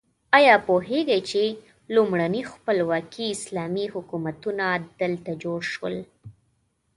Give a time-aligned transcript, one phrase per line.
[0.37, 1.43] ایا پوهیږئ چې
[1.95, 4.65] لومړني خپلواکي اسلامي حکومتونه
[5.01, 5.95] دلته جوړ شول؟